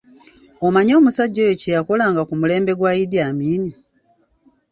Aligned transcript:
Omanyi 0.65 0.91
omusajja 0.99 1.39
oyo 1.45 1.55
kye 1.61 1.71
yakolanga 1.77 2.21
ku 2.29 2.33
mulembe 2.39 2.71
gwa 2.79 2.91
Idi 3.03 3.17
Amin.? 3.27 3.63